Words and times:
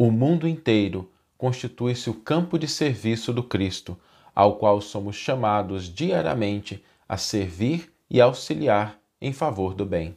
O 0.00 0.12
mundo 0.12 0.46
inteiro 0.46 1.10
constitui-se 1.36 2.08
o 2.08 2.14
campo 2.14 2.56
de 2.56 2.68
serviço 2.68 3.32
do 3.32 3.42
Cristo, 3.42 3.98
ao 4.32 4.54
qual 4.54 4.80
somos 4.80 5.16
chamados 5.16 5.92
diariamente 5.92 6.84
a 7.08 7.16
servir 7.16 7.92
e 8.08 8.20
auxiliar 8.20 8.96
em 9.20 9.32
favor 9.32 9.74
do 9.74 9.84
bem. 9.84 10.16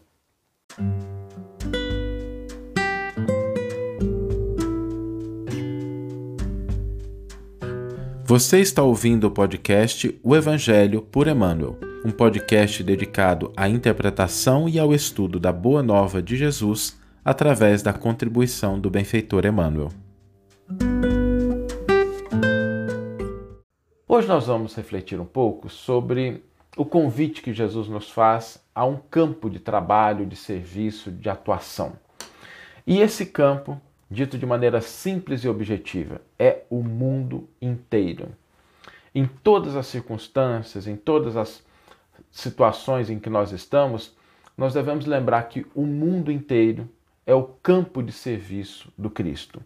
Você 8.24 8.60
está 8.60 8.84
ouvindo 8.84 9.26
o 9.26 9.32
podcast 9.32 10.16
O 10.22 10.36
Evangelho 10.36 11.02
por 11.02 11.28
Emmanuel, 11.28 11.76
um 12.06 12.12
podcast 12.12 12.84
dedicado 12.84 13.52
à 13.58 13.68
interpretação 13.68 14.70
e 14.70 14.78
ao 14.78 14.94
estudo 14.94 15.40
da 15.40 15.52
Boa 15.52 15.82
Nova 15.82 16.22
de 16.22 16.38
Jesus 16.38 17.01
através 17.24 17.84
da 17.84 17.94
contribuição 17.94 18.80
do 18.80 18.90
benfeitor 18.90 19.46
Emmanuel. 19.46 19.90
Hoje 24.08 24.28
nós 24.28 24.48
vamos 24.48 24.76
refletir 24.76 25.20
um 25.20 25.26
pouco 25.26 25.70
sobre 25.70 26.44
o 26.76 26.84
convite 26.84 27.42
que 27.42 27.54
Jesus 27.54 27.88
nos 27.88 28.10
faz 28.10 28.64
a 28.74 28.86
um 28.86 28.98
campo 28.98 29.50
de 29.50 29.60
trabalho, 29.60 30.26
de 30.26 30.36
serviço, 30.36 31.12
de 31.12 31.30
atuação. 31.30 31.94
E 32.88 33.00
esse 33.00 33.28
campo, 33.28 33.80
dito 34.10 34.38
de 34.38 34.46
maneira 34.46 34.82
simples 34.82 35.44
e 35.44 35.50
objetiva, 35.50 36.22
é 36.40 36.64
o 36.70 36.82
mundo 36.82 37.48
inteiro. 37.62 38.30
Em 39.14 39.28
todas 39.28 39.76
as 39.76 39.88
circunstâncias, 39.88 40.88
em 40.88 40.96
todas 40.96 41.38
as 41.38 41.64
situações 42.32 43.10
em 43.10 43.20
que 43.20 43.30
nós 43.30 43.52
estamos, 43.52 44.16
nós 44.58 44.74
devemos 44.74 45.06
lembrar 45.06 45.44
que 45.44 45.66
o 45.76 45.86
mundo 45.86 46.32
inteiro 46.32 46.90
é 47.26 47.34
o 47.34 47.44
campo 47.44 48.02
de 48.02 48.12
serviço 48.12 48.92
do 48.98 49.10
Cristo. 49.10 49.62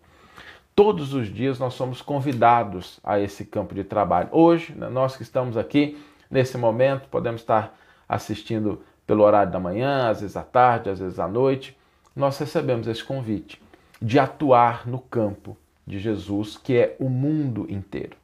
Todos 0.75 1.13
os 1.13 1.33
dias 1.33 1.57
nós 1.57 1.73
somos 1.73 2.01
convidados 2.01 2.99
a 3.03 3.19
esse 3.19 3.45
campo 3.45 3.73
de 3.73 3.83
trabalho. 3.83 4.29
Hoje, 4.31 4.73
né, 4.75 4.89
nós 4.89 5.15
que 5.15 5.23
estamos 5.23 5.55
aqui, 5.55 5.97
nesse 6.29 6.57
momento, 6.57 7.07
podemos 7.07 7.41
estar 7.41 7.77
assistindo 8.09 8.81
pelo 9.07 9.23
horário 9.23 9.51
da 9.51 9.59
manhã, 9.59 10.09
às 10.09 10.21
vezes 10.21 10.35
à 10.35 10.43
tarde, 10.43 10.89
às 10.89 10.99
vezes 10.99 11.17
à 11.17 11.27
noite. 11.27 11.77
Nós 12.15 12.37
recebemos 12.37 12.87
esse 12.87 13.03
convite 13.03 13.61
de 14.01 14.19
atuar 14.19 14.87
no 14.87 14.99
campo 14.99 15.57
de 15.87 15.99
Jesus, 15.99 16.57
que 16.57 16.75
é 16.75 16.95
o 16.99 17.07
mundo 17.07 17.65
inteiro. 17.69 18.17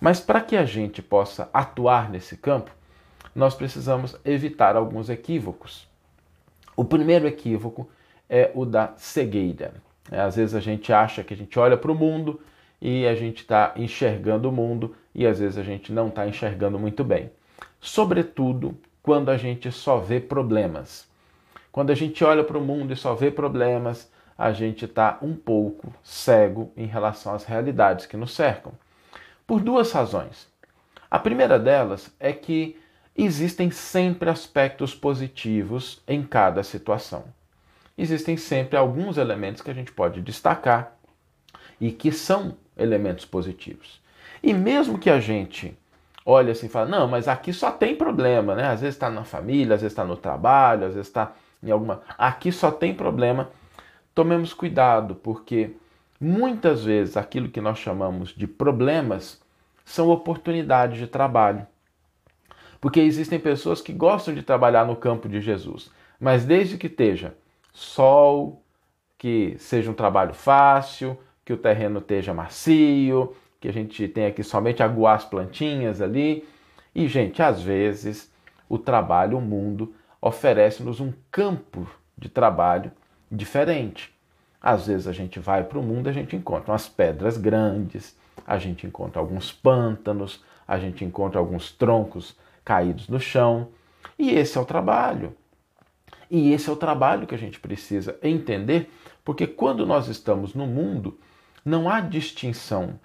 Mas 0.00 0.20
para 0.20 0.40
que 0.40 0.56
a 0.56 0.64
gente 0.64 1.02
possa 1.02 1.48
atuar 1.52 2.10
nesse 2.10 2.36
campo, 2.36 2.70
nós 3.34 3.54
precisamos 3.54 4.16
evitar 4.24 4.76
alguns 4.76 5.10
equívocos. 5.10 5.88
O 6.76 6.84
primeiro 6.84 7.26
equívoco 7.26 7.88
é 8.28 8.50
o 8.54 8.64
da 8.64 8.92
cegueira. 8.96 9.74
É, 10.10 10.20
às 10.20 10.36
vezes 10.36 10.54
a 10.54 10.60
gente 10.60 10.92
acha 10.92 11.24
que 11.24 11.34
a 11.34 11.36
gente 11.36 11.58
olha 11.58 11.76
para 11.76 11.90
o 11.90 11.94
mundo 11.94 12.40
e 12.80 13.06
a 13.06 13.14
gente 13.14 13.38
está 13.38 13.72
enxergando 13.76 14.48
o 14.48 14.52
mundo 14.52 14.94
e 15.14 15.26
às 15.26 15.38
vezes 15.38 15.56
a 15.56 15.62
gente 15.62 15.92
não 15.92 16.08
está 16.08 16.26
enxergando 16.26 16.78
muito 16.78 17.02
bem. 17.02 17.30
Sobretudo 17.80 18.76
quando 19.02 19.30
a 19.30 19.36
gente 19.36 19.70
só 19.70 19.98
vê 19.98 20.20
problemas. 20.20 21.08
Quando 21.72 21.90
a 21.90 21.94
gente 21.94 22.22
olha 22.24 22.44
para 22.44 22.58
o 22.58 22.60
mundo 22.60 22.92
e 22.92 22.96
só 22.96 23.14
vê 23.14 23.30
problemas, 23.30 24.10
a 24.36 24.52
gente 24.52 24.84
está 24.84 25.18
um 25.22 25.34
pouco 25.34 25.92
cego 26.02 26.72
em 26.76 26.86
relação 26.86 27.34
às 27.34 27.44
realidades 27.44 28.06
que 28.06 28.16
nos 28.16 28.34
cercam. 28.34 28.72
Por 29.46 29.60
duas 29.60 29.92
razões. 29.92 30.48
A 31.10 31.18
primeira 31.18 31.58
delas 31.58 32.14
é 32.18 32.32
que 32.32 32.76
existem 33.16 33.70
sempre 33.70 34.28
aspectos 34.28 34.94
positivos 34.94 36.02
em 36.06 36.22
cada 36.22 36.62
situação 36.62 37.24
existem 37.96 38.36
sempre 38.36 38.76
alguns 38.76 39.16
elementos 39.16 39.62
que 39.62 39.70
a 39.70 39.74
gente 39.74 39.92
pode 39.92 40.20
destacar 40.20 40.96
e 41.80 41.90
que 41.90 42.10
são 42.10 42.56
elementos 42.76 43.24
positivos. 43.24 44.00
E 44.42 44.52
mesmo 44.52 44.98
que 44.98 45.10
a 45.10 45.20
gente 45.20 45.76
olhe 46.24 46.50
assim 46.50 46.66
e 46.66 46.68
fale, 46.68 46.90
não, 46.90 47.06
mas 47.06 47.28
aqui 47.28 47.52
só 47.52 47.70
tem 47.70 47.94
problema, 47.94 48.54
né? 48.54 48.66
Às 48.68 48.80
vezes 48.80 48.94
está 48.94 49.10
na 49.10 49.24
família, 49.24 49.74
às 49.74 49.82
vezes 49.82 49.92
está 49.92 50.04
no 50.04 50.16
trabalho, 50.16 50.86
às 50.86 50.94
vezes 50.94 51.08
está 51.08 51.32
em 51.62 51.70
alguma. 51.70 52.02
Aqui 52.16 52.50
só 52.50 52.70
tem 52.70 52.94
problema. 52.94 53.50
Tomemos 54.14 54.54
cuidado, 54.54 55.14
porque 55.14 55.76
muitas 56.20 56.84
vezes 56.84 57.16
aquilo 57.16 57.48
que 57.48 57.60
nós 57.60 57.78
chamamos 57.78 58.30
de 58.30 58.46
problemas 58.46 59.42
são 59.84 60.08
oportunidades 60.08 60.98
de 60.98 61.06
trabalho. 61.06 61.66
Porque 62.80 63.00
existem 63.00 63.38
pessoas 63.38 63.80
que 63.80 63.92
gostam 63.92 64.34
de 64.34 64.42
trabalhar 64.42 64.86
no 64.86 64.96
campo 64.96 65.28
de 65.28 65.40
Jesus, 65.40 65.90
mas 66.20 66.44
desde 66.44 66.76
que 66.76 66.86
esteja 66.86 67.34
sol, 67.74 68.62
que 69.18 69.56
seja 69.58 69.90
um 69.90 69.94
trabalho 69.94 70.32
fácil, 70.32 71.18
que 71.44 71.52
o 71.52 71.58
terreno 71.58 71.98
esteja 71.98 72.32
macio, 72.32 73.34
que 73.60 73.68
a 73.68 73.72
gente 73.72 74.08
tenha 74.08 74.30
que 74.30 74.42
somente 74.42 74.82
aguar 74.82 75.16
as 75.16 75.24
plantinhas 75.24 76.00
ali. 76.00 76.48
E, 76.94 77.08
gente, 77.08 77.42
às 77.42 77.60
vezes 77.60 78.32
o 78.68 78.78
trabalho, 78.78 79.36
o 79.36 79.42
mundo, 79.42 79.94
oferece-nos 80.22 81.00
um 81.00 81.12
campo 81.30 81.86
de 82.16 82.28
trabalho 82.28 82.90
diferente. 83.30 84.14
Às 84.60 84.86
vezes 84.86 85.06
a 85.06 85.12
gente 85.12 85.38
vai 85.38 85.64
para 85.64 85.78
o 85.78 85.82
mundo 85.82 86.06
e 86.06 86.10
a 86.10 86.12
gente 86.12 86.34
encontra 86.34 86.72
umas 86.72 86.88
pedras 86.88 87.36
grandes, 87.36 88.16
a 88.46 88.56
gente 88.56 88.86
encontra 88.86 89.20
alguns 89.20 89.52
pântanos, 89.52 90.42
a 90.66 90.78
gente 90.78 91.04
encontra 91.04 91.38
alguns 91.38 91.70
troncos 91.70 92.36
caídos 92.64 93.08
no 93.08 93.20
chão. 93.20 93.68
E 94.18 94.30
esse 94.30 94.56
é 94.56 94.60
o 94.60 94.64
trabalho. 94.64 95.36
E 96.36 96.52
esse 96.52 96.68
é 96.68 96.72
o 96.72 96.76
trabalho 96.76 97.28
que 97.28 97.34
a 97.36 97.38
gente 97.38 97.60
precisa 97.60 98.18
entender, 98.20 98.90
porque 99.24 99.46
quando 99.46 99.86
nós 99.86 100.08
estamos 100.08 100.52
no 100.52 100.66
mundo, 100.66 101.16
não 101.64 101.88
há 101.88 102.00
distinção. 102.00 102.98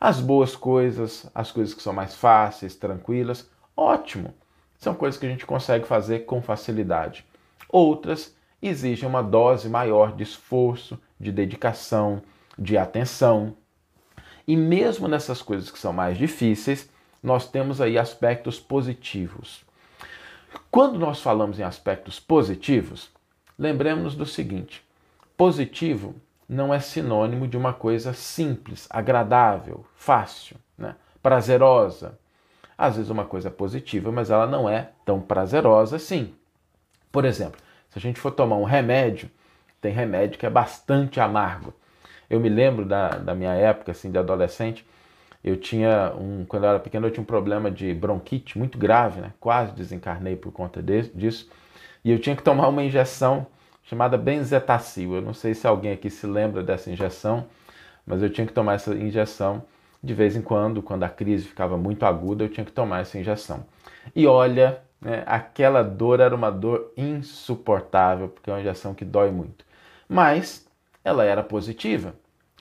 As 0.00 0.18
boas 0.18 0.56
coisas, 0.56 1.30
as 1.32 1.52
coisas 1.52 1.72
que 1.72 1.80
são 1.80 1.92
mais 1.92 2.16
fáceis, 2.16 2.74
tranquilas, 2.74 3.48
ótimo. 3.76 4.34
São 4.76 4.92
coisas 4.92 5.20
que 5.20 5.24
a 5.24 5.28
gente 5.28 5.46
consegue 5.46 5.86
fazer 5.86 6.26
com 6.26 6.42
facilidade. 6.42 7.24
Outras 7.68 8.36
exigem 8.60 9.08
uma 9.08 9.22
dose 9.22 9.68
maior 9.68 10.10
de 10.12 10.24
esforço, 10.24 11.00
de 11.20 11.30
dedicação, 11.30 12.22
de 12.58 12.76
atenção. 12.76 13.56
E 14.48 14.56
mesmo 14.56 15.06
nessas 15.06 15.40
coisas 15.40 15.70
que 15.70 15.78
são 15.78 15.92
mais 15.92 16.18
difíceis, 16.18 16.90
nós 17.22 17.48
temos 17.48 17.80
aí 17.80 17.96
aspectos 17.96 18.58
positivos. 18.58 19.64
Quando 20.70 20.98
nós 20.98 21.20
falamos 21.20 21.58
em 21.58 21.62
aspectos 21.62 22.18
positivos, 22.18 23.10
lembremos-nos 23.58 24.14
do 24.14 24.26
seguinte: 24.26 24.84
positivo 25.36 26.14
não 26.48 26.72
é 26.72 26.80
sinônimo 26.80 27.48
de 27.48 27.56
uma 27.56 27.72
coisa 27.72 28.12
simples, 28.12 28.86
agradável, 28.90 29.84
fácil, 29.94 30.56
né? 30.76 30.96
prazerosa. 31.22 32.18
Às 32.76 32.96
vezes 32.96 33.10
uma 33.10 33.24
coisa 33.24 33.48
é 33.48 33.52
positiva, 33.52 34.10
mas 34.10 34.30
ela 34.30 34.46
não 34.46 34.68
é 34.68 34.90
tão 35.04 35.20
prazerosa 35.20 35.96
assim. 35.96 36.34
Por 37.10 37.24
exemplo, 37.24 37.60
se 37.88 37.98
a 37.98 38.00
gente 38.00 38.18
for 38.18 38.32
tomar 38.32 38.56
um 38.56 38.64
remédio, 38.64 39.30
tem 39.80 39.92
remédio 39.92 40.38
que 40.38 40.46
é 40.46 40.50
bastante 40.50 41.20
amargo. 41.20 41.72
Eu 42.28 42.40
me 42.40 42.48
lembro 42.48 42.84
da, 42.84 43.10
da 43.10 43.34
minha 43.34 43.52
época, 43.52 43.92
assim, 43.92 44.10
de 44.10 44.18
adolescente, 44.18 44.84
eu 45.44 45.58
tinha 45.58 46.14
um, 46.18 46.46
quando 46.46 46.64
eu 46.64 46.70
era 46.70 46.80
pequeno, 46.80 47.06
eu 47.06 47.10
tinha 47.10 47.22
um 47.22 47.26
problema 47.26 47.70
de 47.70 47.92
bronquite 47.92 48.58
muito 48.58 48.78
grave, 48.78 49.20
né? 49.20 49.34
Quase 49.38 49.72
desencarnei 49.74 50.36
por 50.36 50.50
conta 50.50 50.80
de, 50.80 51.02
disso. 51.10 51.50
E 52.02 52.10
eu 52.10 52.18
tinha 52.18 52.34
que 52.34 52.42
tomar 52.42 52.68
uma 52.68 52.82
injeção 52.82 53.46
chamada 53.82 54.16
benzetacil. 54.16 55.16
Eu 55.16 55.20
não 55.20 55.34
sei 55.34 55.52
se 55.52 55.66
alguém 55.66 55.92
aqui 55.92 56.08
se 56.08 56.26
lembra 56.26 56.62
dessa 56.62 56.90
injeção, 56.90 57.44
mas 58.06 58.22
eu 58.22 58.30
tinha 58.30 58.46
que 58.46 58.54
tomar 58.54 58.74
essa 58.74 58.94
injeção 58.94 59.62
de 60.02 60.14
vez 60.14 60.34
em 60.34 60.40
quando, 60.40 60.82
quando 60.82 61.02
a 61.02 61.08
crise 61.10 61.46
ficava 61.46 61.76
muito 61.76 62.04
aguda, 62.06 62.44
eu 62.44 62.48
tinha 62.48 62.64
que 62.64 62.72
tomar 62.72 63.00
essa 63.00 63.18
injeção. 63.18 63.64
E 64.16 64.26
olha, 64.26 64.80
né, 65.00 65.22
aquela 65.26 65.82
dor 65.82 66.20
era 66.20 66.34
uma 66.34 66.50
dor 66.50 66.92
insuportável, 66.96 68.28
porque 68.28 68.48
é 68.48 68.52
uma 68.52 68.60
injeção 68.60 68.94
que 68.94 69.04
dói 69.04 69.30
muito. 69.30 69.64
Mas 70.08 70.66
ela 71.02 71.24
era 71.24 71.42
positiva, 71.42 72.14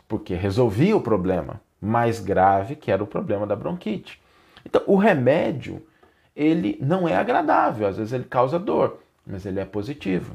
porque 0.07 0.33
resolvia 0.33 0.95
o 0.95 1.01
problema 1.01 1.61
mais 1.83 2.21
grave, 2.21 2.77
que 2.77 2.89
era 2.89 3.03
o 3.03 3.07
problema 3.07 3.45
da 3.45 3.57
bronquite. 3.57 4.21
Então, 4.65 4.81
o 4.87 4.95
remédio, 4.95 5.85
ele 6.33 6.77
não 6.81 7.05
é 7.07 7.15
agradável, 7.15 7.85
às 7.85 7.97
vezes 7.97 8.13
ele 8.13 8.23
causa 8.23 8.57
dor, 8.57 8.99
mas 9.27 9.45
ele 9.45 9.59
é 9.59 9.65
positivo. 9.65 10.33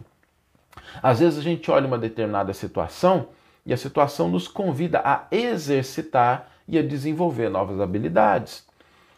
Às 1.02 1.20
vezes 1.20 1.38
a 1.38 1.42
gente 1.42 1.70
olha 1.70 1.86
uma 1.86 1.98
determinada 1.98 2.52
situação 2.52 3.28
e 3.64 3.72
a 3.72 3.76
situação 3.78 4.28
nos 4.28 4.46
convida 4.46 5.00
a 5.02 5.26
exercitar 5.30 6.50
e 6.68 6.78
a 6.78 6.82
desenvolver 6.82 7.48
novas 7.48 7.80
habilidades. 7.80 8.66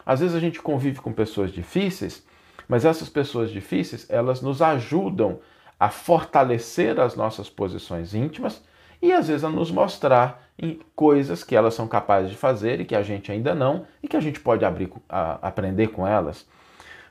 Às 0.05 0.21
vezes 0.21 0.35
a 0.35 0.39
gente 0.39 0.61
convive 0.61 1.01
com 1.01 1.11
pessoas 1.11 1.51
difíceis, 1.51 2.25
mas 2.65 2.85
essas 2.85 3.09
pessoas 3.09 3.51
difíceis, 3.51 4.09
elas 4.09 4.41
nos 4.41 4.61
ajudam 4.61 5.39
a 5.77 5.89
fortalecer 5.89 6.97
as 6.97 7.15
nossas 7.15 7.49
posições 7.49 8.13
íntimas 8.13 8.63
e 9.01 9.11
às 9.11 9.27
vezes 9.27 9.43
a 9.43 9.49
nos 9.49 9.71
mostrar 9.71 10.49
coisas 10.95 11.43
que 11.43 11.55
elas 11.55 11.73
são 11.73 11.87
capazes 11.87 12.29
de 12.29 12.37
fazer 12.37 12.79
e 12.79 12.85
que 12.85 12.95
a 12.95 13.01
gente 13.01 13.31
ainda 13.31 13.55
não 13.55 13.85
e 14.01 14.07
que 14.07 14.15
a 14.15 14.19
gente 14.19 14.39
pode 14.39 14.63
abrir, 14.63 14.91
a, 15.09 15.47
aprender 15.47 15.87
com 15.87 16.07
elas. 16.07 16.45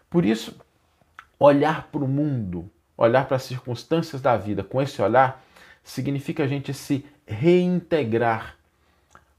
Por 0.09 0.25
isso, 0.25 0.57
olhar 1.39 1.89
para 1.91 2.05
o 2.05 2.09
mundo, 2.09 2.71
olhar 2.97 3.27
para 3.27 3.37
as 3.37 3.43
circunstâncias 3.43 4.21
da 4.23 4.37
vida 4.37 4.63
com 4.63 4.81
esse 4.81 5.03
olhar, 5.03 5.43
significa 5.83 6.45
a 6.45 6.47
gente 6.47 6.73
se 6.73 7.05
reintegrar 7.27 8.57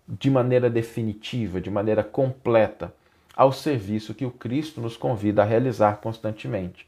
de 0.07 0.29
maneira 0.29 0.69
definitiva, 0.69 1.61
de 1.61 1.69
maneira 1.69 2.03
completa, 2.03 2.93
ao 3.35 3.53
serviço 3.53 4.13
que 4.13 4.25
o 4.25 4.31
Cristo 4.31 4.81
nos 4.81 4.97
convida 4.97 5.41
a 5.41 5.45
realizar 5.45 5.97
constantemente. 5.97 6.85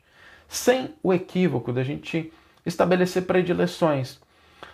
Sem 0.48 0.94
o 1.02 1.14
equívoco 1.14 1.72
da 1.72 1.84
gente 1.84 2.34
estabelecer 2.66 3.24
predileções. 3.24 4.20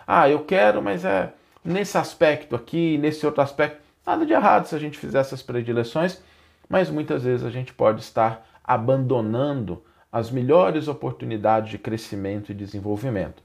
Ah, 0.08 0.30
eu 0.30 0.44
quero, 0.44 0.82
mas 0.82 1.06
é 1.06 1.34
nesse 1.64 1.98
aspecto 1.98 2.56
aqui, 2.56 2.98
nesse 2.98 3.26
outro 3.26 3.42
aspecto. 3.42 3.80
Nada 4.06 4.26
de 4.26 4.34
errado 4.34 4.66
se 4.66 4.76
a 4.76 4.80
gente 4.80 4.98
fizer 4.98 5.20
essas 5.20 5.42
predileções, 5.42 6.22
mas 6.68 6.90
muitas 6.90 7.24
vezes 7.24 7.46
a 7.46 7.50
gente 7.50 7.74
pode 7.74 8.02
estar 8.02 8.48
abandonando 8.64 9.84
as 10.12 10.32
melhores 10.32 10.88
oportunidades 10.88 11.70
de 11.70 11.78
crescimento 11.78 12.52
e 12.52 12.56
desenvolvimento. 12.56 13.44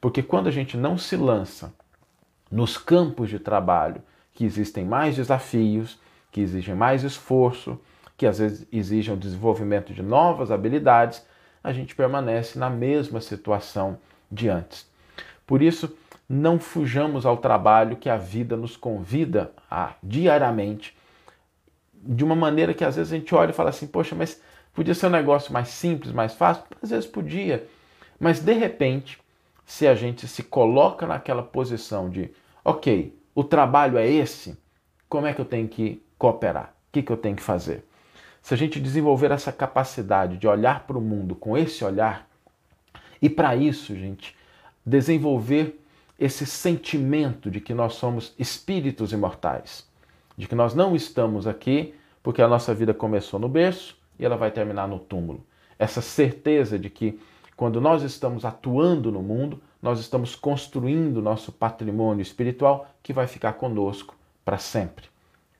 Porque 0.00 0.22
quando 0.22 0.46
a 0.46 0.52
gente 0.52 0.76
não 0.76 0.96
se 0.96 1.16
lança 1.16 1.72
nos 2.50 2.78
campos 2.78 3.28
de 3.28 3.38
trabalho 3.38 4.02
que 4.32 4.44
existem 4.44 4.84
mais 4.84 5.16
desafios, 5.16 5.98
que 6.30 6.40
exigem 6.40 6.74
mais 6.74 7.02
esforço, 7.02 7.78
que 8.16 8.26
às 8.26 8.38
vezes 8.38 8.66
exigem 8.72 9.14
o 9.14 9.18
desenvolvimento 9.18 9.92
de 9.92 10.02
novas 10.02 10.50
habilidades, 10.50 11.26
a 11.62 11.72
gente 11.72 11.94
permanece 11.94 12.58
na 12.58 12.70
mesma 12.70 13.20
situação 13.20 13.98
de 14.30 14.48
antes. 14.48 14.86
Por 15.46 15.62
isso, 15.62 15.96
não 16.28 16.58
fujamos 16.58 17.24
ao 17.24 17.36
trabalho 17.36 17.96
que 17.96 18.08
a 18.08 18.16
vida 18.16 18.56
nos 18.56 18.76
convida 18.76 19.52
a 19.70 19.94
diariamente, 20.02 20.96
de 21.94 22.24
uma 22.24 22.34
maneira 22.34 22.74
que 22.74 22.84
às 22.84 22.96
vezes 22.96 23.12
a 23.12 23.16
gente 23.16 23.34
olha 23.34 23.50
e 23.50 23.54
fala 23.54 23.70
assim: 23.70 23.86
poxa, 23.86 24.14
mas 24.14 24.40
podia 24.74 24.94
ser 24.94 25.06
um 25.06 25.10
negócio 25.10 25.52
mais 25.52 25.68
simples, 25.68 26.12
mais 26.12 26.34
fácil? 26.34 26.64
Às 26.82 26.90
vezes 26.90 27.06
podia, 27.06 27.66
mas 28.18 28.40
de 28.40 28.52
repente, 28.52 29.18
se 29.64 29.86
a 29.86 29.94
gente 29.94 30.26
se 30.26 30.42
coloca 30.42 31.06
naquela 31.06 31.42
posição 31.42 32.10
de, 32.10 32.30
ok, 32.64 33.16
o 33.34 33.44
trabalho 33.44 33.98
é 33.98 34.08
esse, 34.08 34.58
como 35.08 35.26
é 35.26 35.32
que 35.32 35.40
eu 35.40 35.44
tenho 35.44 35.68
que 35.68 36.02
cooperar? 36.18 36.74
O 36.88 36.92
que, 36.92 37.02
que 37.02 37.12
eu 37.12 37.16
tenho 37.16 37.36
que 37.36 37.42
fazer? 37.42 37.84
Se 38.40 38.54
a 38.54 38.56
gente 38.56 38.80
desenvolver 38.80 39.30
essa 39.30 39.52
capacidade 39.52 40.36
de 40.36 40.46
olhar 40.46 40.86
para 40.86 40.96
o 40.96 41.00
mundo 41.00 41.34
com 41.34 41.56
esse 41.56 41.84
olhar, 41.84 42.28
e 43.20 43.28
para 43.28 43.56
isso, 43.56 43.94
gente, 43.94 44.36
desenvolver 44.86 45.82
esse 46.18 46.46
sentimento 46.46 47.50
de 47.50 47.60
que 47.60 47.74
nós 47.74 47.94
somos 47.94 48.32
espíritos 48.38 49.12
imortais, 49.12 49.86
de 50.36 50.46
que 50.46 50.54
nós 50.54 50.74
não 50.74 50.94
estamos 50.94 51.46
aqui 51.46 51.94
porque 52.22 52.40
a 52.40 52.48
nossa 52.48 52.72
vida 52.72 52.94
começou 52.94 53.38
no 53.38 53.48
berço 53.48 53.98
e 54.18 54.24
ela 54.24 54.36
vai 54.36 54.50
terminar 54.50 54.88
no 54.88 54.98
túmulo. 54.98 55.44
Essa 55.78 56.00
certeza 56.00 56.78
de 56.78 56.88
que 56.88 57.20
quando 57.56 57.80
nós 57.80 58.02
estamos 58.02 58.44
atuando 58.44 59.10
no 59.10 59.22
mundo, 59.22 59.60
nós 59.82 59.98
estamos 59.98 60.34
construindo 60.34 61.22
nosso 61.22 61.52
patrimônio 61.52 62.22
espiritual 62.22 62.88
que 63.02 63.12
vai 63.12 63.26
ficar 63.26 63.54
conosco 63.54 64.14
para 64.44 64.58
sempre, 64.58 65.06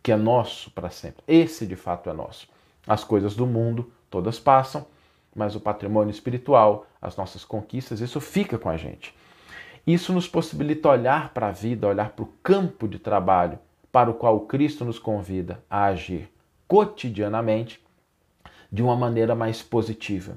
que 0.02 0.12
é 0.12 0.16
nosso 0.16 0.70
para 0.70 0.90
sempre. 0.90 1.22
Esse 1.26 1.66
de 1.66 1.76
fato 1.76 2.08
é 2.08 2.12
nosso. 2.12 2.48
As 2.86 3.02
coisas 3.02 3.34
do 3.34 3.46
mundo 3.46 3.90
todas 4.10 4.38
passam, 4.38 4.86
mas 5.34 5.54
o 5.54 5.60
patrimônio 5.60 6.10
espiritual, 6.10 6.86
as 7.08 7.16
nossas 7.16 7.44
conquistas, 7.44 8.00
isso 8.00 8.20
fica 8.20 8.58
com 8.58 8.68
a 8.68 8.76
gente. 8.76 9.14
Isso 9.86 10.12
nos 10.12 10.26
possibilita 10.26 10.88
olhar 10.88 11.32
para 11.32 11.48
a 11.48 11.52
vida, 11.52 11.86
olhar 11.86 12.10
para 12.10 12.24
o 12.24 12.32
campo 12.42 12.88
de 12.88 12.98
trabalho 12.98 13.58
para 13.92 14.10
o 14.10 14.14
qual 14.14 14.40
Cristo 14.40 14.84
nos 14.84 14.98
convida 14.98 15.62
a 15.70 15.84
agir 15.84 16.28
cotidianamente 16.68 17.82
de 18.70 18.82
uma 18.82 18.96
maneira 18.96 19.34
mais 19.34 19.62
positiva. 19.62 20.36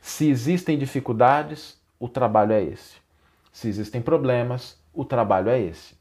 Se 0.00 0.28
existem 0.28 0.78
dificuldades, 0.78 1.78
o 2.00 2.08
trabalho 2.08 2.52
é 2.52 2.62
esse. 2.62 2.96
Se 3.52 3.68
existem 3.68 4.00
problemas, 4.00 4.80
o 4.92 5.04
trabalho 5.04 5.50
é 5.50 5.60
esse. 5.60 5.94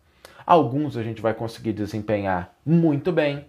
Alguns 0.46 0.96
a 0.96 1.04
gente 1.04 1.22
vai 1.22 1.34
conseguir 1.34 1.74
desempenhar 1.74 2.56
muito 2.66 3.12
bem, 3.12 3.46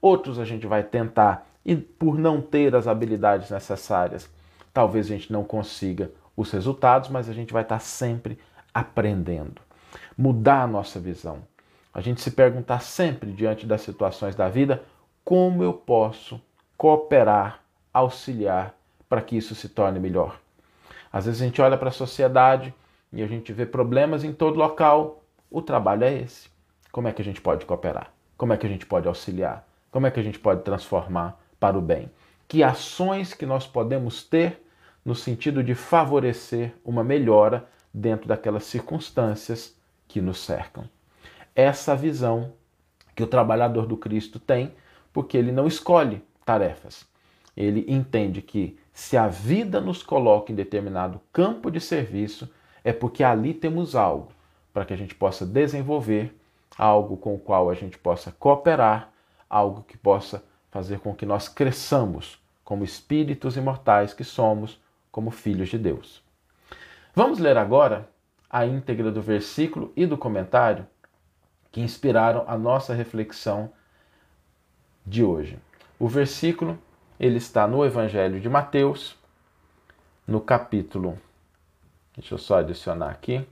outros 0.00 0.38
a 0.38 0.44
gente 0.44 0.66
vai 0.66 0.82
tentar 0.82 1.46
e 1.64 1.76
por 1.76 2.18
não 2.18 2.40
ter 2.40 2.74
as 2.74 2.86
habilidades 2.86 3.50
necessárias, 3.50 4.30
talvez 4.78 5.06
a 5.06 5.08
gente 5.08 5.32
não 5.32 5.42
consiga 5.42 6.12
os 6.36 6.52
resultados, 6.52 7.10
mas 7.10 7.28
a 7.28 7.32
gente 7.32 7.52
vai 7.52 7.62
estar 7.64 7.80
sempre 7.80 8.38
aprendendo. 8.72 9.60
Mudar 10.16 10.62
a 10.62 10.66
nossa 10.68 11.00
visão. 11.00 11.40
A 11.92 12.00
gente 12.00 12.20
se 12.20 12.30
perguntar 12.30 12.78
sempre 12.78 13.32
diante 13.32 13.66
das 13.66 13.80
situações 13.80 14.36
da 14.36 14.48
vida 14.48 14.84
como 15.24 15.64
eu 15.64 15.72
posso 15.72 16.40
cooperar, 16.76 17.58
auxiliar 17.92 18.72
para 19.08 19.20
que 19.20 19.36
isso 19.36 19.52
se 19.56 19.68
torne 19.68 19.98
melhor. 19.98 20.38
Às 21.12 21.26
vezes 21.26 21.42
a 21.42 21.44
gente 21.44 21.60
olha 21.60 21.76
para 21.76 21.88
a 21.88 21.90
sociedade 21.90 22.72
e 23.12 23.20
a 23.20 23.26
gente 23.26 23.52
vê 23.52 23.66
problemas 23.66 24.22
em 24.22 24.32
todo 24.32 24.60
local. 24.60 25.24
O 25.50 25.60
trabalho 25.60 26.04
é 26.04 26.14
esse. 26.14 26.48
Como 26.92 27.08
é 27.08 27.12
que 27.12 27.20
a 27.20 27.24
gente 27.24 27.40
pode 27.40 27.66
cooperar? 27.66 28.12
Como 28.36 28.52
é 28.52 28.56
que 28.56 28.64
a 28.64 28.70
gente 28.70 28.86
pode 28.86 29.08
auxiliar? 29.08 29.68
Como 29.90 30.06
é 30.06 30.10
que 30.12 30.20
a 30.20 30.22
gente 30.22 30.38
pode 30.38 30.62
transformar 30.62 31.36
para 31.58 31.76
o 31.76 31.82
bem? 31.82 32.08
Que 32.46 32.62
ações 32.62 33.34
que 33.34 33.44
nós 33.44 33.66
podemos 33.66 34.22
ter 34.22 34.67
no 35.08 35.14
sentido 35.14 35.64
de 35.64 35.74
favorecer 35.74 36.74
uma 36.84 37.02
melhora 37.02 37.66
dentro 37.94 38.28
daquelas 38.28 38.64
circunstâncias 38.64 39.74
que 40.06 40.20
nos 40.20 40.38
cercam. 40.44 40.84
Essa 41.56 41.96
visão 41.96 42.52
que 43.16 43.22
o 43.22 43.26
trabalhador 43.26 43.86
do 43.86 43.96
Cristo 43.96 44.38
tem, 44.38 44.74
porque 45.10 45.38
ele 45.38 45.50
não 45.50 45.66
escolhe 45.66 46.22
tarefas. 46.44 47.06
Ele 47.56 47.86
entende 47.88 48.42
que 48.42 48.78
se 48.92 49.16
a 49.16 49.28
vida 49.28 49.80
nos 49.80 50.02
coloca 50.02 50.52
em 50.52 50.54
determinado 50.54 51.22
campo 51.32 51.70
de 51.70 51.80
serviço, 51.80 52.46
é 52.84 52.92
porque 52.92 53.24
ali 53.24 53.54
temos 53.54 53.96
algo 53.96 54.28
para 54.74 54.84
que 54.84 54.92
a 54.92 54.96
gente 54.96 55.14
possa 55.14 55.46
desenvolver, 55.46 56.38
algo 56.76 57.16
com 57.16 57.34
o 57.34 57.38
qual 57.38 57.70
a 57.70 57.74
gente 57.74 57.96
possa 57.96 58.30
cooperar, 58.32 59.10
algo 59.48 59.82
que 59.88 59.96
possa 59.96 60.44
fazer 60.70 61.00
com 61.00 61.14
que 61.14 61.24
nós 61.24 61.48
cresçamos 61.48 62.38
como 62.62 62.84
espíritos 62.84 63.56
imortais 63.56 64.12
que 64.12 64.22
somos, 64.22 64.78
como 65.10 65.30
filhos 65.30 65.68
de 65.68 65.78
Deus. 65.78 66.22
Vamos 67.14 67.38
ler 67.38 67.56
agora 67.56 68.08
a 68.48 68.66
íntegra 68.66 69.10
do 69.10 69.20
versículo 69.20 69.92
e 69.96 70.06
do 70.06 70.16
comentário 70.16 70.86
que 71.70 71.80
inspiraram 71.80 72.44
a 72.46 72.56
nossa 72.56 72.94
reflexão 72.94 73.72
de 75.04 75.22
hoje. 75.22 75.58
O 75.98 76.08
versículo 76.08 76.78
ele 77.18 77.38
está 77.38 77.66
no 77.66 77.84
Evangelho 77.84 78.40
de 78.40 78.48
Mateus, 78.48 79.16
no 80.26 80.40
capítulo 80.40 81.18
Deixa 82.18 82.34
eu 82.34 82.38
só 82.38 82.58
adicionar 82.58 83.10
aqui. 83.10 83.46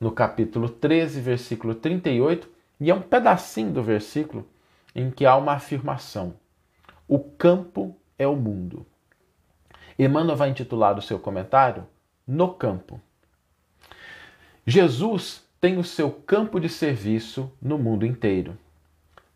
No 0.00 0.10
capítulo 0.10 0.70
13, 0.70 1.20
versículo 1.20 1.74
38, 1.74 2.48
e 2.80 2.90
é 2.90 2.94
um 2.94 3.02
pedacinho 3.02 3.70
do 3.70 3.82
versículo 3.82 4.48
em 4.94 5.10
que 5.10 5.26
há 5.26 5.36
uma 5.36 5.52
afirmação: 5.52 6.32
O 7.06 7.18
campo 7.18 7.94
é 8.18 8.26
o 8.26 8.34
mundo. 8.34 8.86
Emmanuel 10.04 10.36
vai 10.36 10.48
intitular 10.48 10.98
o 10.98 11.02
seu 11.02 11.18
comentário 11.18 11.86
no 12.26 12.54
campo. 12.54 13.00
Jesus 14.66 15.44
tem 15.60 15.76
o 15.76 15.84
seu 15.84 16.10
campo 16.10 16.58
de 16.58 16.70
serviço 16.70 17.52
no 17.60 17.76
mundo 17.76 18.06
inteiro. 18.06 18.56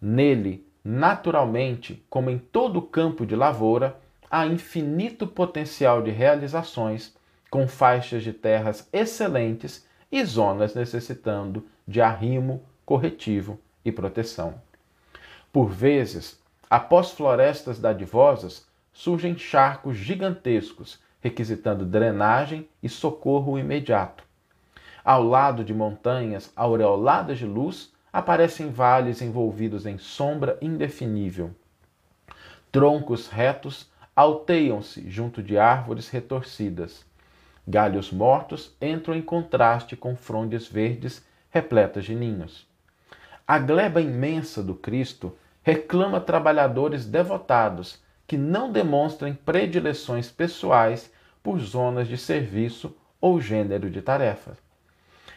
Nele, 0.01 0.67
naturalmente, 0.83 2.03
como 2.09 2.31
em 2.31 2.39
todo 2.39 2.81
campo 2.81 3.27
de 3.27 3.37
lavoura, 3.37 4.01
há 4.31 4.47
infinito 4.47 5.27
potencial 5.27 6.03
de 6.03 6.11
realizações, 6.11 7.15
com 7.51 7.69
faixas 7.69 8.23
de 8.23 8.33
terras 8.33 8.89
excelentes 8.91 9.87
e 10.11 10.25
zonas 10.25 10.75
necessitando 10.75 11.67
de 11.87 12.01
arrimo, 12.01 12.63
corretivo 12.87 13.61
e 13.85 13.93
proteção. 13.93 14.55
Por 15.53 15.69
vezes, 15.69 16.41
após 16.71 17.11
florestas 17.11 17.79
dadivosas, 17.79 18.67
surgem 18.95 19.37
charcos 19.37 19.97
gigantescos 19.97 20.99
requisitando 21.21 21.85
drenagem 21.85 22.69
e 22.83 22.89
socorro 22.89 23.59
imediato. 23.59 24.25
Ao 25.05 25.23
lado 25.23 25.65
de 25.65 25.75
montanhas 25.75 26.51
aureoladas 26.55 27.39
de 27.39 27.45
luz, 27.45 27.93
aparecem 28.13 28.71
vales 28.71 29.21
envolvidos 29.21 29.85
em 29.85 29.99
sombra 29.99 30.57
indefinível. 30.63 31.51
Troncos 32.71 33.29
retos 33.29 33.91
alteiam-se 34.15 35.11
junto 35.11 35.43
de 35.43 35.59
árvores 35.59 36.09
retorcidas. 36.09 37.05
Galhos 37.67 38.13
mortos 38.13 38.77
entram 38.81 39.15
em 39.15 39.23
contraste 39.23 39.97
com 39.97 40.15
frondes 40.15 40.69
verdes 40.69 41.25
repletas 41.51 42.05
de 42.05 42.15
ninhos. 42.15 42.67
A 43.47 43.59
gleba 43.59 44.01
imensa 44.01 44.63
do 44.63 44.75
Cristo 44.75 45.37
reclama 45.63 46.21
trabalhadores 46.21 47.07
devotados 47.07 48.04
que 48.27 48.37
não 48.37 48.71
demonstrem 48.73 49.35
predileções 49.35 50.31
pessoais 50.31 51.13
por 51.43 51.59
zonas 51.59 52.09
de 52.09 52.17
serviço 52.17 52.97
ou 53.21 53.41
gênero 53.41 53.91
de 53.91 54.01
tarefa. 54.01 54.57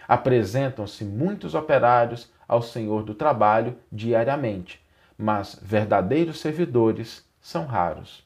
Apresentam-se 0.08 1.04
muitos 1.04 1.54
operários 1.54 2.32
ao 2.48 2.62
Senhor 2.62 3.04
do 3.04 3.14
trabalho 3.14 3.78
diariamente, 3.92 4.82
mas 5.18 5.60
verdadeiros 5.62 6.40
servidores 6.40 7.26
são 7.42 7.66
raros. 7.66 8.26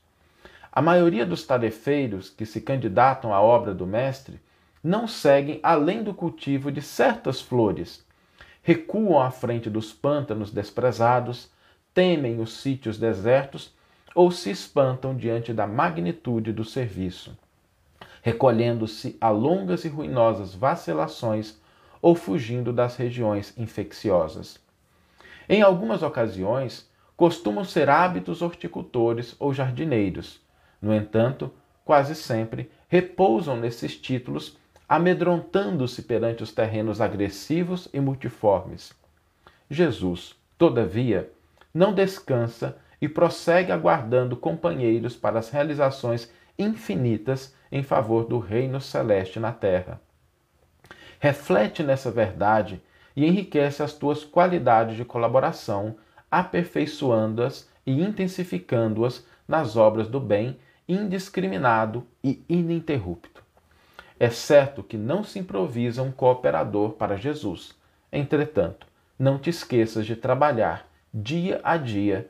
A 0.72 0.82
maioria 0.82 1.26
dos 1.26 1.46
tarefeiros 1.46 2.30
que 2.30 2.46
se 2.46 2.62
candidatam 2.62 3.34
à 3.34 3.42
obra 3.42 3.74
do 3.74 3.88
Mestre 3.88 4.40
não 4.84 5.08
seguem 5.08 5.60
além 5.62 6.04
do 6.04 6.14
cultivo 6.14 6.72
de 6.72 6.82
certas 6.82 7.42
flores, 7.42 8.06
recuam 8.62 9.22
à 9.22 9.32
frente 9.32 9.70
dos 9.70 9.92
pântanos 9.92 10.52
desprezados, 10.52 11.52
temem 11.94 12.40
os 12.40 12.62
sítios 12.62 12.98
desertos 12.98 13.74
ou 14.14 14.32
se 14.32 14.50
espantam 14.50 15.16
diante 15.16 15.54
da 15.54 15.66
magnitude 15.66 16.52
do 16.52 16.64
serviço, 16.64 17.38
recolhendo-se 18.22 19.18
a 19.20 19.30
longas 19.30 19.86
e 19.86 19.88
ruinosas 19.88 20.54
vacilações 20.54 21.60
ou 22.02 22.16
fugindo 22.16 22.74
das 22.74 22.96
regiões 22.96 23.54
infecciosas. 23.58 24.60
Em 25.48 25.62
algumas 25.62 26.02
ocasiões, 26.02 26.90
costumam 27.16 27.64
ser 27.64 27.90
hábitos 27.90 28.42
horticultores 28.42 29.36
ou 29.40 29.54
jardineiros. 29.54 30.42
No 30.82 30.94
entanto, 30.94 31.54
quase 31.86 32.16
sempre 32.16 32.72
repousam 32.88 33.58
nesses 33.58 33.96
títulos, 33.96 34.58
amedrontando-se 34.88 36.02
perante 36.02 36.44
os 36.44 36.52
terrenos 36.52 37.00
agressivos 37.00 37.88
e 37.94 38.00
multiformes. 38.00 38.94
Jesus, 39.70 40.36
todavia, 40.58 41.32
não 41.74 41.94
descansa 41.94 42.78
e 43.02 43.10
prossegue 43.10 43.72
aguardando 43.72 44.38
companheiros 44.38 45.16
para 45.16 45.40
as 45.40 45.50
realizações 45.50 46.32
infinitas 46.58 47.56
em 47.72 47.82
favor 47.82 48.26
do 48.26 48.38
reino 48.38 48.80
celeste 48.80 49.40
na 49.40 49.52
terra. 49.52 50.00
Reflete 51.20 51.84
nessa 51.84 52.12
verdade 52.12 52.82
e 53.16 53.26
enriquece 53.26 53.82
as 53.82 53.94
tuas 53.94 54.24
qualidades 54.24 54.96
de 54.96 55.04
colaboração, 55.04 55.96
aperfeiçoando-as 56.30 57.70
e 57.86 58.02
intensificando-as 58.02 59.26
nas 59.48 59.76
obras 59.76 60.08
do 60.08 60.20
bem 60.20 60.58
indiscriminado 60.88 62.06
e 62.24 62.44
ininterrupto. 62.48 63.44
É 64.20 64.30
certo 64.30 64.84
que 64.84 64.98
não 64.98 65.24
se 65.24 65.40
improvisa 65.40 66.04
um 66.04 66.12
cooperador 66.12 66.92
para 66.92 67.18
Jesus. 67.18 67.76
Entretanto, 68.12 68.86
não 69.18 69.40
te 69.40 69.50
esqueças 69.50 70.06
de 70.06 70.16
trabalhar 70.16 70.88
dia 71.14 71.60
a 71.64 71.78
dia 71.78 72.30